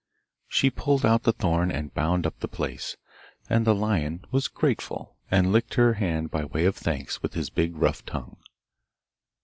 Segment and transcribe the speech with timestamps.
[0.47, 2.97] She pulled out the thorn and bound up the place,
[3.47, 7.51] and the lion was grateful, and licked her hand by way of thanks with his
[7.51, 8.37] big rough tongue.